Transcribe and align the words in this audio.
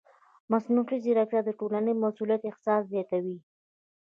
مصنوعي 0.51 0.97
ځیرکتیا 1.03 1.41
د 1.45 1.49
ټولنیز 1.59 1.97
مسؤلیت 2.03 2.41
احساس 2.45 2.81
زیاتوي. 2.93 3.37